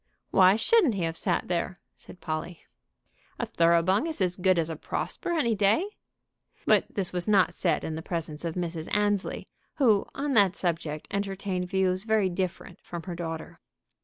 "Why 0.31 0.55
shouldn't 0.55 0.95
he 0.95 1.03
have 1.03 1.15
sat 1.15 1.47
there?" 1.47 1.79
said 1.93 2.21
Polly. 2.21 2.65
"A 3.37 3.45
Thoroughbung 3.45 4.07
is 4.07 4.19
as 4.19 4.35
good 4.35 4.57
as 4.57 4.71
a 4.71 4.75
Prosper 4.75 5.29
any 5.37 5.53
day." 5.53 5.83
But 6.65 6.85
this 6.95 7.13
was 7.13 7.27
not 7.27 7.53
said 7.53 7.83
in 7.83 7.93
the 7.93 8.01
presence 8.01 8.43
of 8.43 8.55
Mrs. 8.55 8.89
Annesley, 8.95 9.47
who 9.75 10.07
on 10.15 10.33
that 10.33 10.55
subject 10.55 11.07
entertained 11.11 11.69
views 11.69 12.03
very 12.03 12.29
different 12.29 12.81
from 12.81 13.03
her 13.03 13.13
daughter. 13.13 13.59